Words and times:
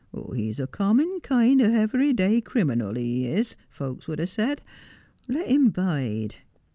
He's 0.33 0.59
a 0.59 0.65
com 0.65 0.97
mon 0.97 1.19
kind 1.19 1.61
of 1.61 1.71
hevery 1.71 2.11
day 2.11 2.41
criminal, 2.41 2.95
he 2.95 3.27
is— 3.27 3.55
folks 3.69 4.09
'ud 4.09 4.19
a' 4.19 4.25
said. 4.25 4.63
Let 5.27 5.45
him 5.45 5.69
bide. 5.69 6.37